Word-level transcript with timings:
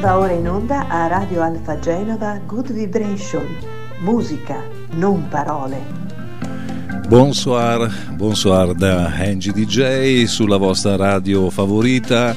Va 0.00 0.16
ora 0.16 0.32
in 0.32 0.48
onda 0.48 0.88
a 0.88 1.08
Radio 1.08 1.42
Alfa 1.42 1.78
Genova 1.78 2.40
Good 2.46 2.72
Vibration, 2.72 3.44
musica, 3.98 4.64
non 4.92 5.28
parole. 5.28 5.76
Bonsoir, 7.06 7.92
bonsoir 8.16 8.72
da 8.72 9.12
Angie 9.14 9.52
DJ 9.52 10.24
sulla 10.24 10.56
vostra 10.56 10.96
radio 10.96 11.50
favorita 11.50 12.34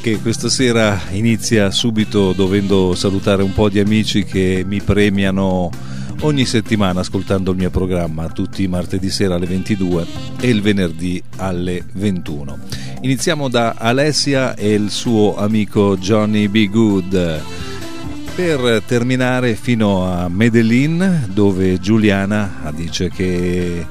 che 0.00 0.20
questa 0.20 0.48
sera 0.48 0.96
inizia 1.10 1.72
subito 1.72 2.32
dovendo 2.32 2.94
salutare 2.94 3.42
un 3.42 3.52
po' 3.52 3.68
di 3.68 3.80
amici 3.80 4.22
che 4.22 4.62
mi 4.64 4.80
premiano 4.80 5.70
ogni 6.20 6.44
settimana 6.44 7.00
ascoltando 7.00 7.50
il 7.50 7.56
mio 7.56 7.70
programma 7.70 8.28
tutti 8.28 8.62
i 8.62 8.68
martedì 8.68 9.10
sera 9.10 9.34
alle 9.34 9.46
22 9.46 10.06
e 10.38 10.48
il 10.48 10.62
venerdì 10.62 11.20
alle 11.38 11.84
21. 11.92 12.58
Iniziamo 13.04 13.50
da 13.50 13.74
Alessia 13.76 14.54
e 14.54 14.72
il 14.72 14.90
suo 14.90 15.36
amico 15.36 15.94
Johnny 15.98 16.48
B. 16.48 16.70
Good 16.70 17.42
per 18.34 18.82
terminare 18.86 19.56
fino 19.56 20.10
a 20.10 20.30
Medellin 20.30 21.28
dove 21.30 21.78
Giuliana 21.78 22.72
dice 22.74 23.10
che 23.10 23.86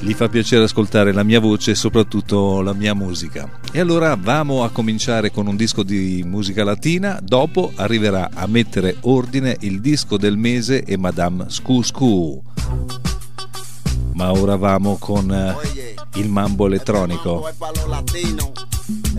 gli 0.00 0.12
fa 0.12 0.28
piacere 0.28 0.64
ascoltare 0.64 1.14
la 1.14 1.22
mia 1.22 1.40
voce 1.40 1.70
e 1.70 1.74
soprattutto 1.74 2.60
la 2.60 2.74
mia 2.74 2.92
musica. 2.92 3.50
E 3.72 3.80
allora 3.80 4.18
vamo 4.20 4.62
a 4.62 4.68
cominciare 4.68 5.30
con 5.30 5.46
un 5.46 5.56
disco 5.56 5.82
di 5.82 6.22
musica 6.26 6.62
latina, 6.62 7.18
dopo 7.22 7.72
arriverà 7.74 8.28
a 8.34 8.46
mettere 8.46 8.96
ordine 9.00 9.56
il 9.60 9.80
disco 9.80 10.18
del 10.18 10.36
mese 10.36 10.84
e 10.84 10.98
Madame 10.98 11.46
Scu 11.48 11.82
Scu. 11.82 12.42
Ma 14.12 14.30
ora 14.30 14.56
vamo 14.56 14.98
con 14.98 15.32
eh, 15.32 15.96
il 16.18 16.28
mambo 16.28 16.66
elettronico. 16.66 17.48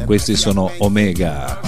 Questi 0.06 0.36
sono 0.36 0.72
Omega. 0.80 1.60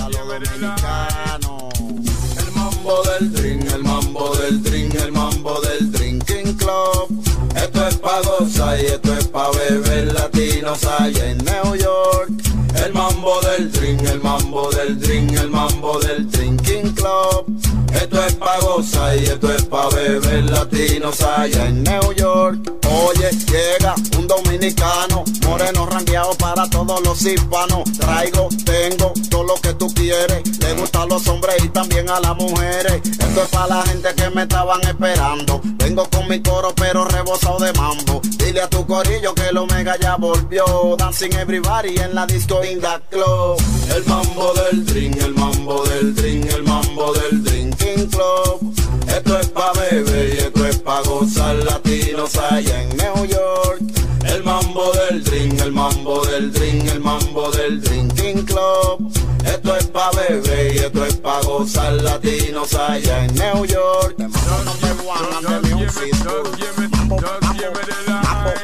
El 2.37 2.51
mambo 2.53 3.01
del 3.03 3.31
drink, 3.31 3.71
el 3.71 3.83
mambo 3.83 4.35
del 4.35 4.61
drink, 4.61 4.93
el 4.95 5.11
mambo 5.11 5.59
del 5.61 5.89
drinking 5.89 6.55
club. 6.57 7.07
Esto 7.55 7.87
es 7.87 7.97
pa' 7.97 8.21
gozar 8.21 8.79
y 8.79 8.85
esto 8.87 9.13
es 9.13 9.27
pa' 9.27 9.49
beber 9.51 10.13
latinos 10.13 10.83
allá 10.83 11.29
en 11.29 11.37
New 11.37 11.75
York. 11.75 12.31
El 12.75 12.93
mambo 12.93 13.39
del 13.41 13.71
drink, 13.71 14.01
el 14.03 14.21
mambo 14.21 14.69
del 14.71 14.99
drink, 14.99 15.31
el 15.33 15.49
mambo 15.49 15.99
del 15.99 16.29
drinking 16.29 16.93
club. 16.93 17.45
Esto 17.93 18.25
es 18.25 18.35
pa' 18.35 18.59
gozar 18.59 19.17
y 19.17 19.25
esto 19.25 19.53
es 19.53 19.63
pa' 19.63 19.89
beber 19.89 20.49
latinos 20.49 21.21
allá 21.21 21.67
en 21.67 21.83
New 21.83 22.13
York. 22.13 22.71
Oye, 22.91 23.29
llega 23.47 23.95
un 24.17 24.27
dominicano, 24.27 25.23
moreno 25.45 25.85
rangueado 25.85 26.33
para 26.35 26.69
todos 26.69 27.01
los 27.03 27.25
hispanos. 27.25 27.83
Traigo, 27.97 28.49
tengo 28.65 29.13
todo 29.29 29.43
lo 29.43 29.55
que 29.55 29.73
tú 29.73 29.87
quieres. 29.93 30.41
Le 30.59 30.73
gustan 30.73 31.07
los 31.09 31.25
hombres 31.27 31.55
y 31.63 31.69
también 31.69 32.09
a 32.09 32.19
las 32.19 32.35
mujeres. 32.35 33.01
Esto 33.05 33.43
es 33.43 33.49
para 33.49 33.67
la 33.75 33.81
gente 33.83 34.09
que 34.15 34.29
me 34.29 34.43
estaban 34.43 34.81
esperando. 34.81 35.61
Vengo 35.63 36.07
con 36.09 36.27
mi 36.27 36.41
coro, 36.41 36.73
pero 36.75 37.05
rebosado 37.05 37.59
de 37.59 37.71
mambo. 37.73 38.21
Dile 38.37 38.61
a 38.61 38.69
tu 38.69 38.85
corillo 38.85 39.33
que 39.33 39.47
el 39.47 39.57
Omega 39.57 39.97
ya 39.99 40.17
volvió. 40.17 40.95
Dancing 40.97 41.33
everybody 41.33 41.97
en 41.97 42.13
la 42.13 42.25
disco 42.25 42.63
in 42.63 42.81
the 42.81 42.99
club. 43.09 43.57
El 43.95 44.03
mambo 44.05 44.53
del 44.53 44.85
drink, 44.85 45.17
el 45.17 45.33
mambo 45.33 45.83
del 45.83 46.13
drink, 46.13 46.51
el 46.53 46.63
mambo 46.63 47.13
del 47.13 47.43
drinking 47.91 48.09
club. 48.09 48.73
Esto 49.07 49.39
es 49.39 49.47
pa' 49.47 49.73
beber 49.73 50.33
y 50.33 50.37
esto 50.37 50.65
es 50.65 50.77
pa' 50.79 51.01
gozar 51.01 51.55
latinos 51.55 52.35
allá 52.37 52.81
en 52.81 52.89
New 52.97 53.25
York. 53.25 53.81
El 54.25 54.43
mambo 54.43 54.91
del 54.93 55.23
drink, 55.23 55.59
el 55.61 55.71
mambo 55.71 56.25
del 56.25 56.51
drink, 56.51 56.89
el 56.89 56.99
mambo 56.99 57.51
del 57.51 57.81
drinking 57.81 58.45
club. 58.45 59.11
Esto 59.45 59.75
es 59.75 59.87
pa' 59.87 60.11
beber 60.11 60.75
y 60.75 60.79
esto 60.79 61.05
es 61.05 61.15
pa' 61.17 61.41
gozar 61.41 61.93
latinos 61.93 62.73
allá 62.73 63.25
en 63.25 63.35
New 63.35 63.65
York. 63.65 64.15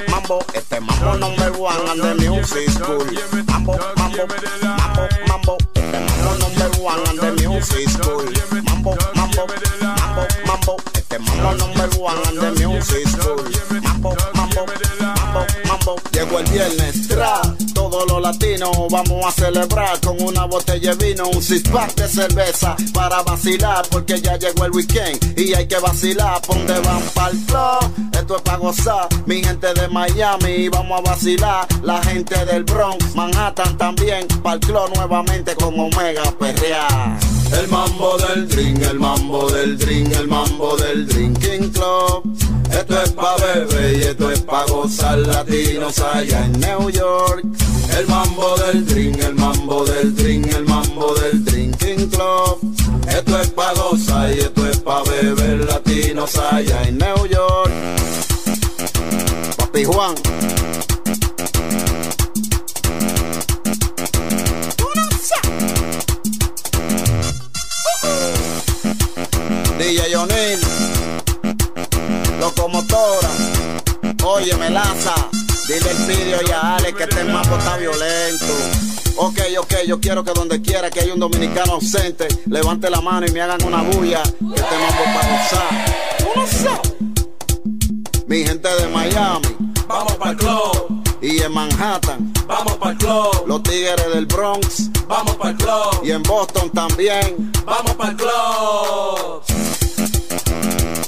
Mambo, 0.09 0.45
este 0.53 0.79
mambo 0.79 1.17
number 1.17 1.51
one 1.59 1.89
and 1.89 2.01
the 2.01 2.29
music 2.29 2.69
school. 2.69 2.99
Mambo, 3.47 3.77
mambo, 3.97 4.27
mambo, 4.65 5.07
mambo, 5.27 5.57
este 5.75 5.99
mambo 5.99 6.38
number 6.38 6.69
one 6.81 7.07
and 7.09 7.19
the 7.19 7.47
music 7.47 7.89
school. 7.89 8.66
Mambo, 10.67 10.83
este 10.94 11.19
mambo 11.19 11.53
number 11.55 11.89
one 11.97 12.17
and 12.28 12.38
the 12.57 12.67
music 12.67 13.07
school. 13.07 13.38
Mambo, 13.83 14.13
mambo, 14.35 14.66
mambo, 15.00 15.45
mambo. 15.66 15.95
Llegó 16.11 16.39
el 16.39 16.45
viernes, 16.47 17.07
tra, 17.07 17.41
todos 17.89 18.07
los 18.07 18.21
latinos 18.21 18.71
vamos 18.89 19.25
a 19.25 19.31
celebrar 19.31 19.99
con 20.01 20.21
una 20.21 20.45
botella 20.45 20.93
de 20.95 21.07
vino, 21.07 21.27
un 21.29 21.41
six 21.41 21.69
pack 21.69 21.95
de 21.95 22.07
cerveza 22.07 22.75
para 22.93 23.21
vacilar 23.23 23.85
porque 23.89 24.19
ya 24.19 24.37
llegó 24.37 24.65
el 24.65 24.71
weekend 24.71 25.39
y 25.39 25.53
hay 25.53 25.67
que 25.67 25.77
vacilar. 25.79 26.41
¿Ponde 26.41 26.77
van 26.79 27.01
pa'l 27.13 27.37
club? 27.45 28.11
Esto 28.13 28.35
es 28.35 28.41
para 28.41 28.57
gozar. 28.57 29.07
Mi 29.25 29.43
gente 29.43 29.73
de 29.73 29.87
Miami 29.87 30.69
vamos 30.69 30.99
a 30.99 31.09
vacilar. 31.09 31.67
La 31.81 32.01
gente 32.03 32.45
del 32.45 32.63
Bronx, 32.63 33.15
Manhattan 33.15 33.77
también. 33.77 34.27
Pa'l 34.43 34.59
club 34.59 34.89
nuevamente 34.95 35.55
con 35.55 35.79
Omega 35.79 36.23
Perrea. 36.37 37.17
El 37.57 37.67
mambo 37.69 38.17
del 38.17 38.47
drink, 38.47 38.81
el 38.81 38.99
mambo 38.99 39.49
del 39.49 39.77
drink, 39.77 40.13
el 40.13 40.27
mambo 40.27 40.75
del 40.75 41.07
drinking 41.07 41.71
club. 41.71 42.23
Esto 42.71 43.01
es 43.01 43.11
pa' 43.11 43.37
beber 43.37 43.97
y 43.97 44.03
esto 44.03 44.29
es 44.29 44.41
pa' 44.41 44.65
gozar 44.65 45.17
latinos 45.19 45.99
allá 45.99 46.45
en 46.45 46.59
New 46.59 46.89
York. 46.89 47.45
El 47.95 48.07
mambo 48.07 48.55
del 48.57 48.85
drink, 48.85 49.19
el 49.23 49.35
mambo 49.35 49.85
del 49.85 50.15
drink, 50.15 50.47
el 50.53 50.65
mambo 50.65 51.13
del 51.15 51.43
drinking 51.45 52.09
club. 52.09 52.59
Esto 53.07 53.39
es 53.39 53.49
pa' 53.49 53.73
gozar 53.73 54.31
y 54.33 54.39
esto 54.39 54.67
es 54.67 54.77
pa' 54.77 55.03
beber 55.03 55.65
latinos 55.65 56.37
allá 56.37 56.83
en 56.83 56.97
New 56.97 57.25
York. 57.27 57.71
Papi 59.57 59.83
Juan. 59.85 60.15
DJ 69.77 70.09
Yonil, 70.11 70.59
locomotora, 72.39 73.29
oye 74.25 74.53
Melaza, 74.55 75.15
dile 75.67 75.91
el 75.91 75.97
vídeo 76.05 76.39
y 76.47 76.51
a 76.51 76.75
Ale 76.75 76.94
que 76.94 77.03
este 77.03 77.23
mambo 77.23 77.57
está 77.57 77.78
violento. 77.78 78.45
Ok, 79.17 79.39
ok, 79.59 79.73
yo 79.88 80.00
quiero 80.00 80.23
que 80.23 80.31
donde 80.31 80.61
quiera 80.61 80.89
que 80.89 81.01
haya 81.01 81.13
un 81.13 81.19
dominicano 81.19 81.73
ausente, 81.73 82.28
levante 82.45 82.89
la 82.89 83.01
mano 83.01 83.25
y 83.25 83.31
me 83.31 83.41
hagan 83.41 83.63
una 83.63 83.81
bulla, 83.81 84.23
que 84.23 84.61
este 84.61 84.77
mambo 84.77 85.03
para 85.13 85.41
gozar. 85.41 86.83
Mi 88.27 88.45
gente 88.45 88.67
de 88.67 88.88
Miami, 88.89 89.47
Vamos 89.88 90.16
para 90.16 90.31
el 90.31 90.38
club, 90.38 91.03
y 91.22 91.41
en 91.41 91.53
Manhattan, 91.53 92.33
vamos 92.45 92.75
para 92.75 92.91
el 92.91 92.97
club, 92.97 93.47
los 93.47 93.63
tigres 93.63 94.13
del 94.13 94.25
Bronx, 94.25 94.89
vamos 95.07 95.35
para 95.38 95.51
el 95.51 95.56
club, 95.56 96.03
y 96.03 96.11
en 96.11 96.23
Boston 96.23 96.69
también, 96.72 97.51
vamos 97.66 97.95
para 97.95 98.09
el 98.09 98.17
club. 98.17 99.41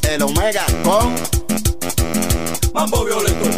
el 0.09 0.21
Omega 0.23 0.65
con 0.83 1.13
Mambo 2.73 3.03
violento, 3.03 3.49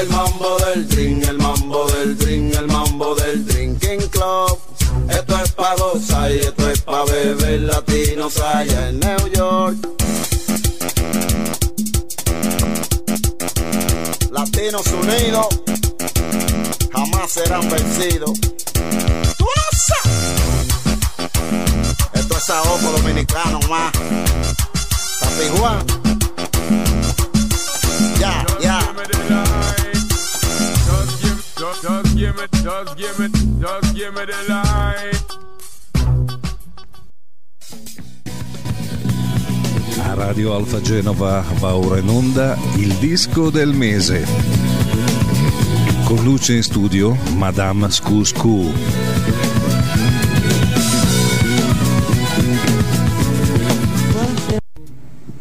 El 0.00 0.08
mambo 0.08 0.58
del 0.58 0.88
drink, 0.88 1.26
el 1.28 1.38
mambo 1.38 1.86
del 1.86 2.18
drink, 2.18 2.54
el 2.54 2.66
mambo 2.66 3.14
del 3.14 3.46
drinking 3.46 4.08
club. 4.10 4.65
Esto 5.08 5.42
es 5.42 5.52
pa' 5.52 5.74
gozar 5.76 6.30
y 6.32 6.38
esto 6.38 6.70
es 6.70 6.80
pa' 6.80 7.04
beber 7.04 7.60
latinos 7.60 8.38
allá 8.38 8.88
en 8.88 9.00
New 9.00 9.28
York. 9.34 9.76
Latinos 14.30 14.86
unidos 14.88 15.46
jamás 16.92 17.30
serán 17.30 17.68
vencidos. 17.68 18.32
¡Tú 19.38 19.44
lo 19.44 19.78
sabes! 19.86 20.16
Esto 22.12 22.36
es 22.36 22.50
ahogo 22.50 22.92
dominicano 22.92 23.60
más. 23.68 23.92
San 25.18 25.56
Juan. 25.56 25.86
Give 32.26 32.36
me, 32.36 32.46
just 32.62 32.96
give 32.96 33.18
me, 33.18 33.28
just 33.60 33.94
give 33.94 34.14
me 34.14 34.24
the 34.24 34.44
light. 34.48 35.24
A 40.02 40.14
Radio 40.14 40.54
Alfa 40.54 40.80
Genova 40.80 41.44
va 41.58 41.76
ora 41.76 41.98
in 41.98 42.08
onda 42.08 42.56
il 42.76 42.94
disco 42.94 43.50
del 43.50 43.72
mese. 43.72 44.26
Conduce 46.04 46.54
in 46.54 46.62
studio 46.62 47.16
Madame 47.36 47.90
Scuscu. 47.90 48.72
Buonasera. 54.10 54.58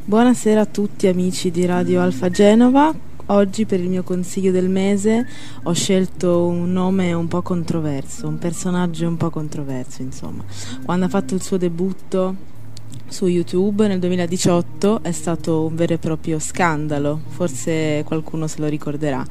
Buonasera 0.05 0.61
a 0.61 0.65
tutti 0.65 1.07
amici 1.07 1.51
di 1.51 1.65
Radio 1.65 2.01
Alfa 2.01 2.29
Genova. 2.29 2.93
Oggi 3.27 3.65
per 3.65 3.79
il 3.79 3.89
mio 3.89 4.03
consiglio 4.03 4.51
del 4.51 4.69
mese 4.69 5.27
ho 5.63 5.73
scelto 5.73 6.45
un 6.45 6.71
nome 6.71 7.11
un 7.11 7.27
po' 7.27 7.41
controverso, 7.41 8.27
un 8.27 8.37
personaggio 8.37 9.07
un 9.07 9.17
po' 9.17 9.31
controverso, 9.31 10.03
insomma. 10.03 10.43
Quando 10.83 11.05
ha 11.05 11.09
fatto 11.09 11.33
il 11.33 11.41
suo 11.41 11.57
debutto 11.57 12.35
su 13.07 13.25
YouTube 13.25 13.87
nel 13.87 13.97
2018 13.97 15.01
è 15.01 15.11
stato 15.11 15.65
un 15.65 15.75
vero 15.75 15.95
e 15.95 15.97
proprio 15.97 16.37
scandalo, 16.37 17.19
forse 17.29 18.03
qualcuno 18.05 18.45
se 18.45 18.59
lo 18.59 18.67
ricorderà. 18.67 19.25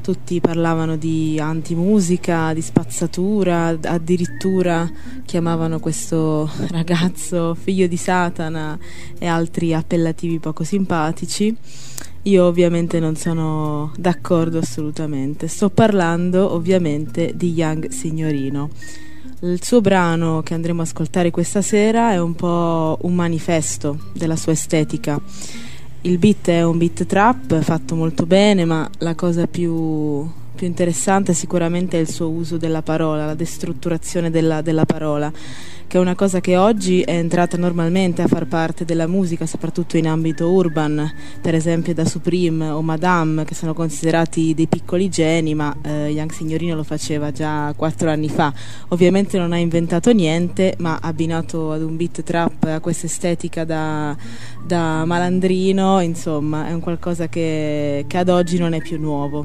Tutti 0.00 0.40
parlavano 0.40 0.96
di 0.96 1.40
antimusica, 1.40 2.52
di 2.54 2.62
spazzatura, 2.62 3.76
addirittura 3.82 4.88
chiamavano 5.24 5.80
questo 5.80 6.48
ragazzo 6.70 7.54
figlio 7.54 7.88
di 7.88 7.96
Satana 7.96 8.78
e 9.18 9.26
altri 9.26 9.74
appellativi 9.74 10.38
poco 10.38 10.62
simpatici. 10.62 11.56
Io 12.24 12.44
ovviamente 12.44 13.00
non 13.00 13.16
sono 13.16 13.92
d'accordo 13.96 14.58
assolutamente. 14.58 15.48
Sto 15.48 15.70
parlando 15.70 16.52
ovviamente 16.52 17.32
di 17.34 17.52
Young 17.52 17.88
Signorino. 17.88 18.70
Il 19.40 19.58
suo 19.60 19.80
brano 19.80 20.40
che 20.44 20.54
andremo 20.54 20.82
a 20.82 20.84
ascoltare 20.84 21.32
questa 21.32 21.62
sera 21.62 22.12
è 22.12 22.20
un 22.20 22.36
po' 22.36 22.96
un 23.02 23.14
manifesto 23.14 23.98
della 24.12 24.36
sua 24.36 24.52
estetica. 24.52 25.20
Il 26.02 26.18
beat 26.18 26.48
è 26.48 26.62
un 26.62 26.78
beat 26.78 27.06
trap 27.06 27.60
fatto 27.60 27.96
molto 27.96 28.24
bene, 28.24 28.64
ma 28.64 28.88
la 28.98 29.16
cosa 29.16 29.48
più, 29.48 30.24
più 30.62 30.70
interessante 30.70 31.34
sicuramente 31.34 31.98
è 31.98 32.00
il 32.00 32.08
suo 32.08 32.30
uso 32.30 32.56
della 32.56 32.82
parola, 32.82 33.26
la 33.26 33.34
destrutturazione 33.34 34.30
della, 34.30 34.62
della 34.62 34.84
parola 34.84 35.32
che 35.88 35.98
è 35.98 36.00
una 36.00 36.14
cosa 36.14 36.40
che 36.40 36.56
oggi 36.56 37.02
è 37.02 37.16
entrata 37.16 37.56
normalmente 37.56 38.22
a 38.22 38.28
far 38.28 38.46
parte 38.46 38.86
della 38.86 39.06
musica, 39.06 39.44
soprattutto 39.44 39.96
in 39.98 40.06
ambito 40.06 40.48
urban, 40.50 41.12
per 41.42 41.54
esempio 41.54 41.92
da 41.92 42.06
Supreme 42.06 42.70
o 42.70 42.80
Madame, 42.80 43.44
che 43.44 43.54
sono 43.54 43.74
considerati 43.74 44.54
dei 44.54 44.68
piccoli 44.68 45.10
geni, 45.10 45.54
ma 45.54 45.76
eh, 45.82 46.08
Young 46.08 46.30
Signorino 46.30 46.76
lo 46.76 46.82
faceva 46.82 47.30
già 47.30 47.74
quattro 47.76 48.08
anni 48.08 48.30
fa. 48.30 48.54
Ovviamente 48.88 49.36
non 49.36 49.52
ha 49.52 49.58
inventato 49.58 50.12
niente, 50.12 50.76
ma 50.78 50.98
abbinato 51.02 51.72
ad 51.72 51.82
un 51.82 51.94
beat 51.96 52.22
trap, 52.22 52.62
a 52.62 52.80
questa 52.80 53.04
estetica 53.04 53.64
da, 53.64 54.16
da 54.64 55.04
malandrino, 55.04 56.00
insomma, 56.00 56.68
è 56.68 56.72
un 56.72 56.80
qualcosa 56.80 57.28
che, 57.28 58.06
che 58.06 58.16
ad 58.16 58.30
oggi 58.30 58.56
non 58.56 58.72
è 58.72 58.80
più 58.80 58.98
nuovo. 58.98 59.44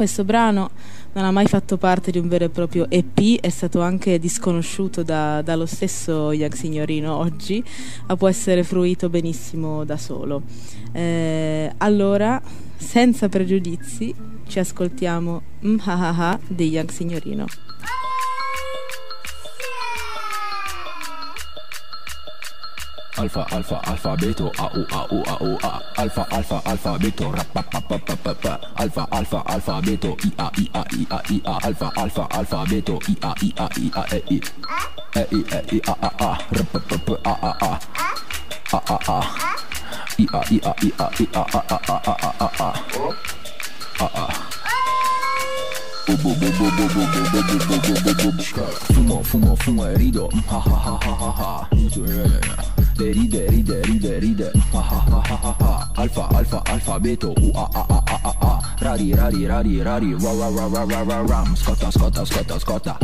Questo 0.00 0.24
brano 0.24 0.70
non 1.12 1.26
ha 1.26 1.30
mai 1.30 1.44
fatto 1.44 1.76
parte 1.76 2.10
di 2.10 2.16
un 2.16 2.26
vero 2.26 2.46
e 2.46 2.48
proprio 2.48 2.86
EP, 2.88 3.38
è 3.38 3.50
stato 3.50 3.82
anche 3.82 4.18
disconosciuto 4.18 5.02
da, 5.02 5.42
dallo 5.42 5.66
stesso 5.66 6.32
Young 6.32 6.54
Signorino 6.54 7.16
oggi, 7.16 7.62
ma 8.06 8.16
può 8.16 8.26
essere 8.26 8.64
fruito 8.64 9.10
benissimo 9.10 9.84
da 9.84 9.98
solo. 9.98 10.40
Eh, 10.92 11.70
allora, 11.76 12.40
senza 12.76 13.28
pregiudizi, 13.28 14.14
ci 14.46 14.58
ascoltiamo 14.58 15.42
Mhahaha 15.60 16.40
di 16.46 16.68
Young 16.68 16.88
Signorino. 16.88 17.44
Alfa 23.20 23.46
alfa 23.50 23.76
alfabeto 23.84 24.50
a 24.58 24.66
u 24.80 24.82
a 24.90 25.02
u 25.12 25.20
a 25.32 25.36
u 25.44 25.58
a 25.62 25.72
alfa 25.96 26.24
alfa 26.30 26.62
alfabeto 26.64 27.30
rapapapapapa 27.32 28.58
alfa 28.76 29.06
alfa 29.12 29.42
alfabeto 29.46 30.16
i 30.24 30.32
a 30.38 30.48
i 30.56 30.70
a 30.72 30.84
i 30.96 31.06
a 31.10 31.20
i 31.28 31.40
a 31.44 31.58
alfa 31.66 31.92
alfa 31.96 32.24
alfabeto 32.30 32.98
i 33.08 33.16
a 33.22 33.34
i 33.42 33.52
a 33.58 33.68
i 33.76 33.90
a 33.94 34.04
e 34.16 34.22
i 34.30 34.40
e 35.20 35.26
i 35.32 35.40
e 35.52 35.60
i 35.76 35.80
a 35.86 35.94
a 36.00 36.10
a 36.18 36.32
rapapap 36.50 37.08
a 37.24 37.34
a 37.48 37.52
a 37.60 37.72
a 38.72 38.80
a 38.88 38.98
a 39.06 39.20
i 40.16 40.26
a 40.32 40.40
i 40.50 40.60
a 40.64 40.72
i 40.80 40.90
a 40.98 41.06
i 41.20 41.26
a 41.34 41.44
a 41.52 41.62
a 41.68 41.78
a 41.88 41.96
a 42.06 42.16
a 42.24 42.48
a 42.48 42.68
a 42.68 42.70
a 44.00 44.50
Fumo, 48.92 49.22
fumo, 49.22 49.56
fumo 49.56 49.86
e 49.86 49.94
rido 49.96 50.28
Ha 50.48 50.58
ha 50.58 50.76
ha 50.76 50.98
ha 51.04 51.14
ha 51.14 51.30
ha 51.32 52.79
ريدة 53.04 53.46
ريدة 53.46 53.80
ريدة 53.80 54.18
ريدة 54.18 54.52
ها 54.74 54.80
ها 54.80 55.00
ها 55.08 55.36
ها 55.44 55.56
ها 55.60 56.04
ألفا 56.04 56.40
ألفا 56.40 56.62
ألفا 56.74 56.98
بيتو 56.98 57.32
أو 57.32 57.62
أ 57.62 57.68
أ 57.74 57.82
أ 57.90 58.00
أ 58.08 58.18
أ 58.26 58.34
أ 58.42 58.60
راري 58.82 59.14
راري 59.14 59.46
راري 59.46 59.82
راري 59.82 60.14
را 60.14 60.32
را 60.32 60.48
را 60.48 60.66
را 60.68 60.84
را 60.84 61.02
را 61.02 61.22
رام 61.22 61.54
سكوتا 61.54 61.90
سكوتا 61.90 62.24
سكوتا 62.24 62.58
سكوتا 62.58 62.96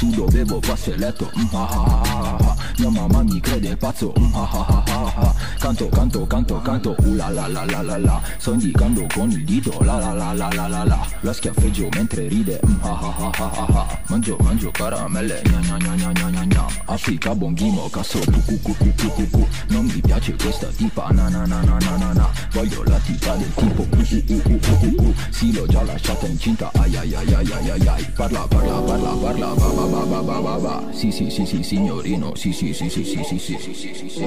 سودو 0.00 0.26
بيبو 0.26 0.60
فاسيلاتو 0.60 1.26
ها 1.52 1.64
ها 1.64 1.64
ها 1.64 2.38
ها 2.42 2.49
Mia 2.80 2.88
mamma 2.88 3.22
mi 3.22 3.38
crede 3.40 3.76
pazzo. 3.76 4.10
Mm, 4.18 4.34
ah, 4.34 4.48
ah, 4.50 4.84
ah, 4.86 5.12
ah. 5.16 5.34
Canto, 5.58 5.86
canto, 5.90 6.26
canto, 6.26 6.62
canto. 6.62 6.94
Uh 7.04 7.14
la 7.14 7.28
la 7.28 7.46
la 7.46 7.64
la 7.66 7.82
la 7.82 7.98
la. 7.98 8.22
Sto 8.38 8.52
indicando 8.54 9.04
con 9.12 9.30
il 9.30 9.44
dito. 9.44 9.76
La 9.82 9.98
la 9.98 10.14
la 10.14 10.32
la 10.32 10.48
la 10.48 10.66
la 10.66 10.84
la. 10.84 11.06
La 11.20 11.32
schiaffeggio 11.34 11.88
mentre 11.92 12.26
ride. 12.28 12.58
Mm, 12.66 12.76
ah, 12.80 12.88
ah, 12.88 13.30
ah, 13.36 13.50
ah, 13.52 13.66
ah. 13.68 13.98
Mangio, 14.06 14.38
mangio 14.40 14.70
caramelle. 14.70 15.42
Gna 15.44 15.60
gna 15.60 15.76
gna 15.76 15.94
gna 15.94 16.12
gna 16.12 16.30
gna 16.30 16.44
gna 16.46 16.66
Africa 16.86 17.34
bonghimo 17.34 17.90
Cazzo 17.90 18.18
pu 18.20 18.40
pu 18.46 18.58
pu 18.58 18.72
pu 18.72 18.94
pu 18.94 19.12
pu 19.12 19.28
pu 19.28 19.46
Non 19.68 19.84
mi 19.84 20.00
piace 20.00 20.34
questa 20.36 20.68
tipa. 20.68 21.10
Na 21.10 21.28
na 21.28 21.44
na 21.44 21.60
na 21.60 21.76
na 21.78 21.96
na 21.98 22.12
na. 22.14 22.30
Voglio 22.52 22.82
la 22.84 22.98
tipa 23.04 23.36
del 23.36 23.52
tipo. 23.56 23.82
Uh, 23.82 23.98
uh, 24.00 24.22
uh, 24.26 24.52
uh, 24.56 25.02
uh, 25.02 25.08
uh. 25.08 25.14
Sì 25.28 25.52
l'ho 25.52 25.66
già 25.66 25.82
lasciata 25.82 26.26
incinta. 26.26 26.70
Ai 26.80 26.96
ai 26.96 27.14
ai 27.14 27.34
ai 27.34 27.52
ai 27.52 27.88
ai. 27.88 28.06
Parla, 28.16 28.46
parla, 28.48 28.80
parla, 28.80 29.10
parla. 29.10 29.46
Ba 29.54 29.68
ba 29.68 29.84
ba 29.84 30.04
ba 30.06 30.22
ba 30.22 30.40
ba 30.40 30.58
ba. 30.58 30.82
Sì 30.92 31.10
sì 31.10 31.28
sì 31.28 31.44
sì 31.44 31.62
signorino. 31.62 32.34
Sì 32.34 32.52
sì 32.52 32.69
sì 32.72 32.88
sì 32.88 33.04
sì 33.04 33.24
sì 33.24 33.38
sì 33.38 33.58
sì 33.58 33.74
sì 33.74 33.94
sì 33.94 34.08
sì 34.08 34.20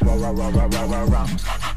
Ra 0.00 0.14
ra 0.14 0.32
ra 0.32 0.50
ra 0.50 0.76
ra 0.76 1.04
ra 1.04 1.67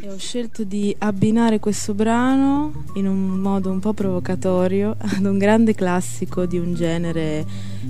E 0.00 0.08
ho 0.08 0.16
scelto 0.16 0.62
di 0.62 0.94
abbinare 0.98 1.58
questo 1.58 1.94
brano 1.94 2.84
in 2.94 3.08
un 3.08 3.40
modo 3.40 3.70
un 3.70 3.80
po' 3.80 3.92
provocatorio 3.92 4.94
ad 4.96 5.24
un 5.24 5.36
grande 5.36 5.74
classico 5.74 6.46
di 6.46 6.58
un 6.58 6.74
genere 6.74 7.44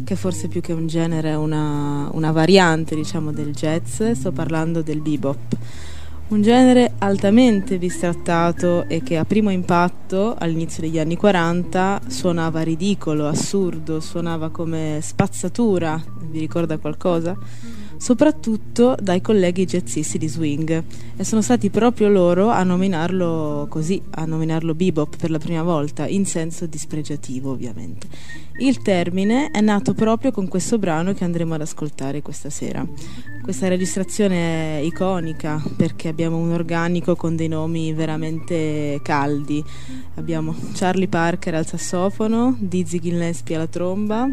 che 0.05 0.17
forse 0.17 0.49
più 0.49 0.63
che 0.63 0.73
un 0.73 0.87
genere 0.87 1.31
è 1.31 1.37
una, 1.37 2.09
una 2.13 2.33
variante 2.33 2.95
diciamo 2.95 3.33
del 3.33 3.53
jazz, 3.53 4.03
sto 4.13 4.33
parlando 4.33 4.81
del 4.81 5.01
bebop. 5.01 5.57
Un 6.29 6.43
genere 6.43 6.93
altamente 6.99 7.79
bistrattato 7.79 8.87
e 8.87 9.03
che 9.03 9.17
a 9.17 9.25
primo 9.25 9.49
impatto, 9.49 10.37
all'inizio 10.39 10.83
degli 10.83 10.99
anni 10.99 11.17
40, 11.17 12.03
suonava 12.07 12.61
ridicolo, 12.61 13.27
assurdo, 13.27 13.99
suonava 14.01 14.51
come 14.51 14.99
spazzatura, 15.01 15.99
vi 16.25 16.39
ricorda 16.39 16.77
qualcosa? 16.77 17.35
Soprattutto 17.99 18.97
dai 19.01 19.21
colleghi 19.21 19.67
jazzisti 19.67 20.19
di 20.19 20.29
swing 20.29 20.85
e 21.17 21.25
sono 21.25 21.43
stati 21.43 21.69
proprio 21.69 22.09
loro 22.09 22.49
a 22.49 22.63
nominarlo 22.63 23.67
così, 23.69 24.01
a 24.11 24.25
nominarlo 24.25 24.75
bebop 24.75 25.17
per 25.17 25.31
la 25.31 25.39
prima 25.39 25.63
volta, 25.63 26.07
in 26.07 26.25
senso 26.25 26.67
dispregiativo 26.67 27.51
ovviamente. 27.51 28.07
Il 28.61 28.83
termine 28.83 29.51
è 29.51 29.61
nato 29.61 29.95
proprio 29.95 30.31
con 30.31 30.49
questo 30.49 30.79
brano 30.79 31.13
che 31.13 31.25
andremo 31.25 31.55
ad 31.55 31.61
ascoltare 31.61 32.23
questa 32.23 32.51
sera. 32.51 32.87
Questa 33.43 33.69
registrazione 33.69 34.79
è 34.79 34.83
iconica 34.83 35.63
perché 35.77 36.09
abbiamo 36.09 36.37
un 36.37 36.53
organico 36.53 37.17
con 37.17 37.35
dei 37.35 37.49
nomi 37.49 37.93
veramente 37.93 39.01
caldi. 39.03 39.63
Abbiamo 40.15 40.55
Charlie 40.75 41.09
Parker 41.09 41.55
al 41.55 41.67
sassofono, 41.67 42.57
Dizzy 42.59 42.99
Gillespie 43.01 43.57
alla 43.57 43.67
tromba, 43.67 44.29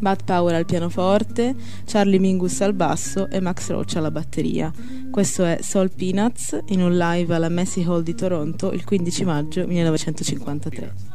Bud 0.00 0.24
Power 0.24 0.54
al 0.54 0.64
pianoforte, 0.64 1.54
Charlie 1.84 2.18
Mingus 2.18 2.60
al 2.62 2.72
basso 2.72 3.28
e 3.28 3.38
Max 3.40 3.68
Roach 3.68 3.96
alla 3.96 4.10
batteria. 4.10 4.72
Questo 5.10 5.44
è 5.44 5.58
Soul 5.60 5.90
Peanuts 5.94 6.58
in 6.68 6.82
un 6.82 6.96
live 6.96 7.34
alla 7.34 7.50
Massey 7.50 7.84
Hall 7.84 8.02
di 8.02 8.14
Toronto 8.14 8.72
il 8.72 8.84
15 8.84 9.24
maggio 9.24 9.66
1953. 9.66 11.09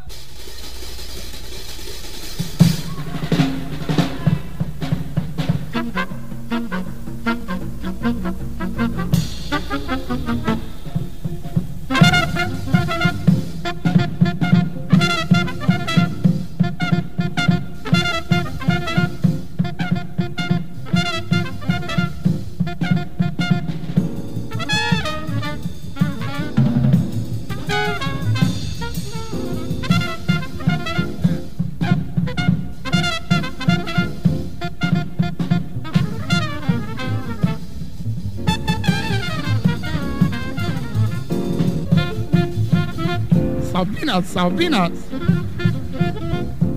Peanuts, 44.16 44.30
salt 44.30 44.58
peanuts. 44.58 45.02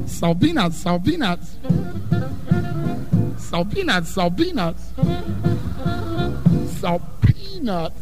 Salt 0.07 0.41
peanuts, 0.41 0.77
salt 0.77 1.05
peanuts. 1.05 1.57
Salt 3.39 3.71
peanuts, 3.71 4.11
salt 4.11 4.37
peanuts. 4.37 4.93
Salt 6.81 7.03
peanuts. 7.21 8.01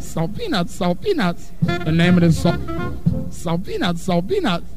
Salt 0.00 0.36
peanuts, 0.36 0.74
salt 0.74 1.00
peanuts. 1.00 1.52
The 1.62 1.92
name 1.92 2.14
of 2.16 2.22
this 2.22 2.42
song. 2.42 3.28
Salt 3.30 3.64
peanuts, 3.64 4.02
salt 4.02 4.26
peanuts. 4.26 4.73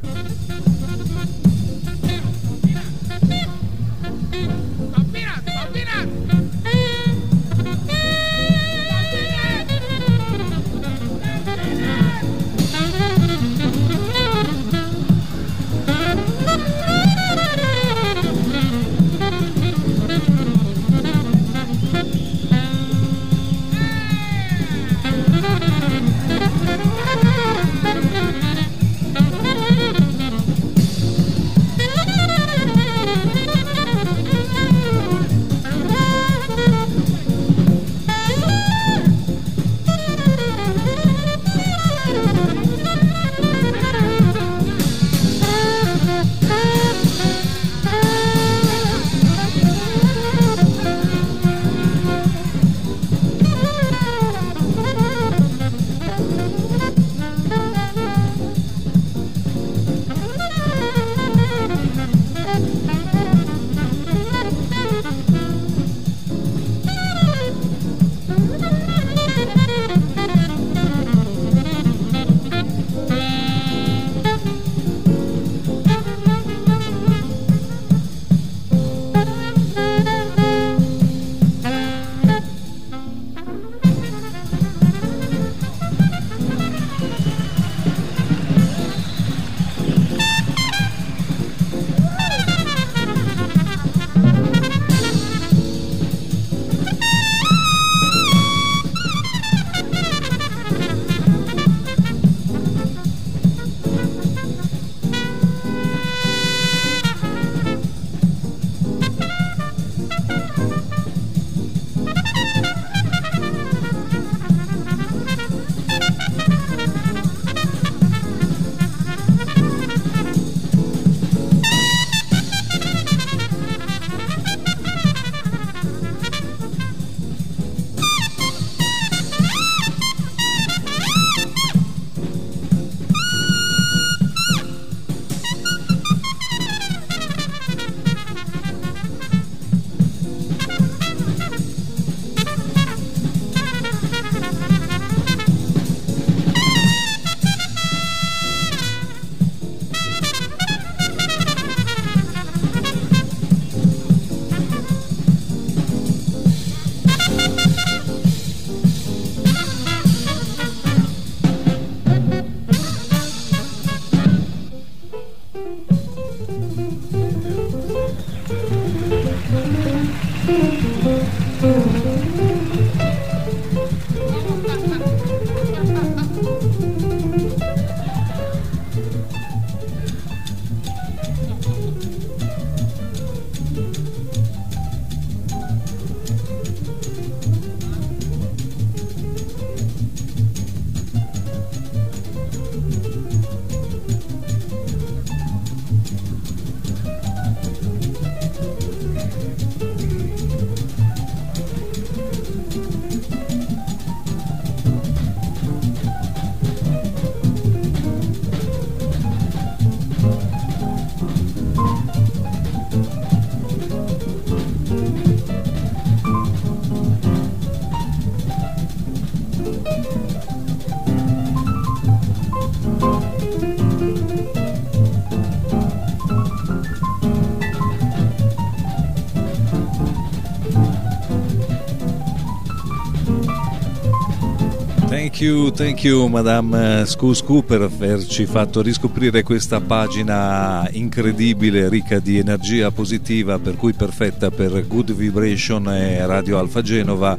Thank 235.38 235.52
you, 235.52 235.70
thank 235.70 236.04
you 236.04 236.26
Madame 236.26 237.06
Scuscu 237.06 237.64
per 237.64 237.84
averci 237.84 238.48
fatto 238.48 238.82
riscoprire 238.82 239.44
questa 239.44 239.80
pagina 239.80 240.90
incredibile, 240.94 241.90
ricca 241.90 242.18
di 242.18 242.40
energia 242.40 242.90
positiva, 242.90 243.60
per 243.60 243.76
cui 243.76 243.94
perfetta 243.94 244.50
per 244.50 244.88
Good 244.88 245.14
Vibration 245.14 245.90
e 245.90 246.26
Radio 246.26 246.58
Alfa 246.58 246.82
Genova 246.82 247.38